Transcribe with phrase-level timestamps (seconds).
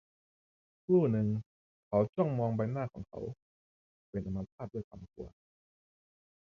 [0.83, 1.27] ครู่หนึ่ง
[1.87, 3.21] เขาจ้องมองใบหน้าของเขา-
[4.09, 5.29] เป็นอัมพาตด้วยความกลัว